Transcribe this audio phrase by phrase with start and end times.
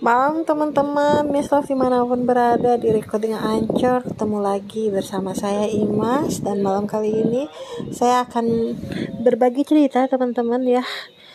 [0.00, 5.68] Malam teman-teman, Miss Love di mana pun berada di recording Ancor Ketemu lagi bersama saya
[5.68, 6.40] Imas.
[6.40, 7.44] Dan malam kali ini
[7.92, 8.80] saya akan
[9.20, 10.80] berbagi cerita teman-teman ya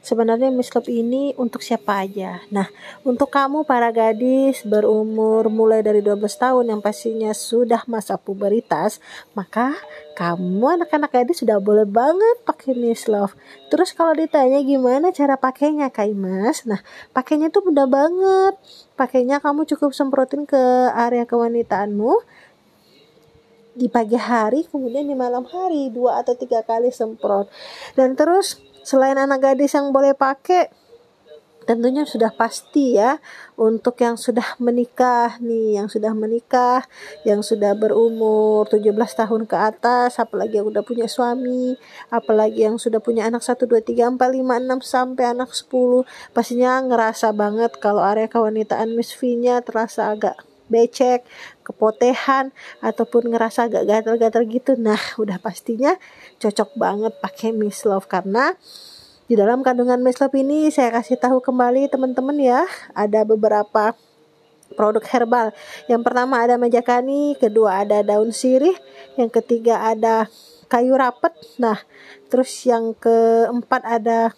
[0.00, 2.70] Sebenarnya Miss Love ini untuk siapa aja Nah,
[3.02, 9.02] untuk kamu para gadis berumur mulai dari 12 tahun yang pastinya sudah masa puberitas
[9.36, 9.78] Maka
[10.18, 13.38] kamu anak-anak gadis sudah boleh banget pakai Miss Love.
[13.70, 16.66] Terus kalau ditanya gimana cara pakainya Kak Imas?
[16.66, 16.82] Nah,
[17.14, 18.58] pakainya tuh mudah banget.
[18.98, 20.58] Pakainya kamu cukup semprotin ke
[20.90, 22.18] area kewanitaanmu
[23.78, 27.46] di pagi hari, kemudian di malam hari dua atau tiga kali semprot.
[27.94, 30.72] Dan terus selain anak gadis yang boleh pakai,
[31.68, 33.20] tentunya sudah pasti ya
[33.60, 36.88] untuk yang sudah menikah nih yang sudah menikah
[37.28, 41.76] yang sudah berumur 17 tahun ke atas apalagi yang udah punya suami
[42.08, 46.80] apalagi yang sudah punya anak 1 2 3 4 5 6 sampai anak 10 pastinya
[46.88, 51.24] ngerasa banget kalau area kewanitaan Miss V-nya terasa agak becek,
[51.66, 52.52] kepotehan
[52.84, 54.72] ataupun ngerasa agak gatal-gatal gitu.
[54.76, 55.96] Nah, udah pastinya
[56.40, 58.54] cocok banget pakai Miss Love karena
[59.28, 62.64] di dalam kandungan meslop ini saya kasih tahu kembali teman-teman ya,
[62.96, 63.92] ada beberapa
[64.72, 65.52] produk herbal.
[65.84, 68.76] Yang pertama ada majakani, kedua ada daun sirih,
[69.20, 70.32] yang ketiga ada
[70.72, 71.32] kayu rapet.
[71.60, 71.76] Nah,
[72.32, 74.32] terus yang keempat ada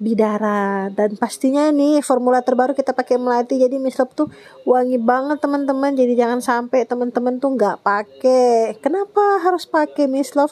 [0.00, 0.88] bidara.
[0.90, 3.60] Dan pastinya nih formula terbaru kita pakai melati.
[3.60, 4.32] Jadi mislop tuh
[4.64, 5.94] wangi banget teman-teman.
[5.94, 8.74] Jadi jangan sampai teman-teman tuh nggak pakai.
[8.80, 10.50] Kenapa harus pakai mislop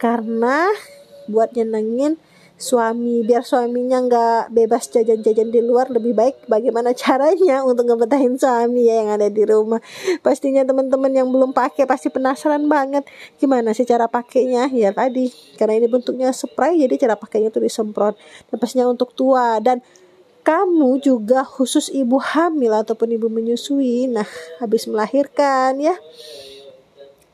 [0.00, 0.72] karena
[1.28, 2.16] buat nyenengin
[2.56, 8.88] suami biar suaminya nggak bebas jajan-jajan di luar lebih baik bagaimana caranya untuk ngebetahin suami
[8.88, 9.78] ya yang ada di rumah.
[10.24, 13.04] Pastinya teman-teman yang belum pakai pasti penasaran banget
[13.36, 15.28] gimana sih cara pakainya ya tadi.
[15.60, 18.16] Karena ini bentuknya spray jadi cara pakainya tuh disemprot.
[18.48, 19.60] Dan pastinya untuk tua.
[19.60, 19.84] Dan
[20.46, 24.22] kamu juga khusus ibu hamil ataupun ibu menyusui nah
[24.62, 25.98] habis melahirkan ya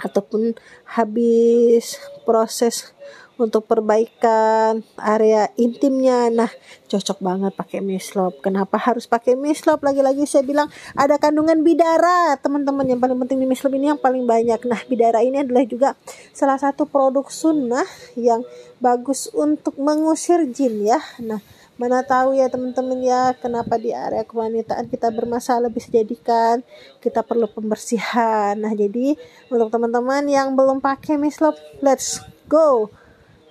[0.01, 0.57] ataupun
[0.97, 2.92] habis proses
[3.41, 6.29] untuk perbaikan area intimnya.
[6.29, 6.51] Nah,
[6.89, 8.41] cocok banget pakai mislop.
[8.45, 9.81] Kenapa harus pakai mislop?
[9.81, 12.85] Lagi-lagi saya bilang ada kandungan bidara, teman-teman.
[12.89, 14.61] Yang paling penting di mislop ini yang paling banyak.
[14.69, 15.97] Nah, bidara ini adalah juga
[16.37, 17.87] salah satu produk sunnah
[18.19, 18.45] yang
[18.83, 21.01] bagus untuk mengusir jin ya.
[21.23, 21.41] Nah,
[21.81, 26.61] mana tahu ya teman-teman ya kenapa di area kewanitaan kita bermasalah bisa jadikan
[27.01, 29.17] kita perlu pembersihan nah jadi
[29.49, 32.93] untuk teman-teman yang belum pakai mislop let's go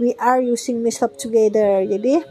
[0.02, 1.86] we are using mislab together.
[1.86, 2.26] Jadi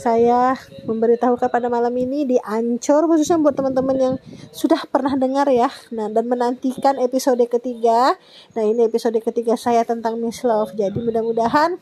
[0.00, 0.56] saya
[0.88, 4.14] memberitahukan pada malam ini di Ancor khususnya buat teman-teman yang
[4.50, 5.68] sudah pernah dengar ya.
[5.92, 8.16] Nah, dan menantikan episode ketiga.
[8.56, 10.72] Nah, ini episode ketiga saya tentang Miss Love.
[10.72, 11.76] Jadi mudah-mudahan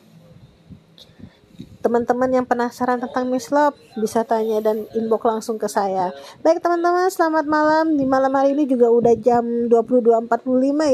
[1.81, 6.13] teman-teman yang penasaran tentang Miss Love bisa tanya dan inbox langsung ke saya.
[6.45, 7.97] Baik teman-teman, selamat malam.
[7.97, 10.29] Di malam hari ini juga udah jam 22.45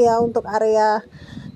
[0.00, 1.04] ya untuk area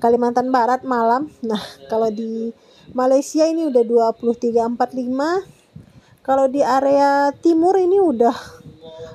[0.04, 1.32] Kalimantan Barat malam.
[1.40, 2.52] Nah, kalau di
[2.92, 8.62] Malaysia ini udah 2345 kalau di area timur ini udah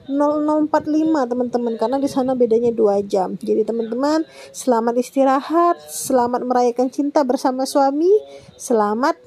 [0.07, 0.71] 0045
[1.27, 3.35] teman-teman karena di sana bedanya 2 jam.
[3.38, 4.23] Jadi teman-teman,
[4.55, 8.09] selamat istirahat, selamat merayakan cinta bersama suami,
[8.55, 9.19] selamat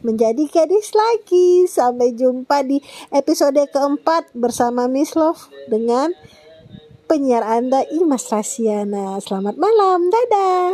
[0.00, 1.68] menjadi gadis lagi.
[1.68, 2.80] Sampai jumpa di
[3.12, 6.16] episode keempat bersama Miss Love dengan
[7.04, 9.20] penyiar Anda Imas Rasiana.
[9.20, 10.72] Selamat malam, dadah.